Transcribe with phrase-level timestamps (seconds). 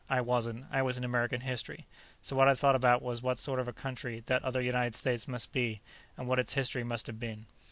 [0.09, 1.85] I wasn't; I was in American history.
[2.23, 5.51] So what I thought about was what sort of country that other United States must
[5.51, 5.81] be,
[6.17, 7.45] and what its history must have been.